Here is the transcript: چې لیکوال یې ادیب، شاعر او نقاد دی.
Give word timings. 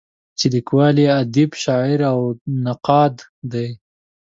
چې 0.37 0.45
لیکوال 0.53 0.95
یې 1.03 1.09
ادیب، 1.21 1.51
شاعر 1.63 1.99
او 2.11 2.19
نقاد 2.65 3.15
دی. 3.51 3.69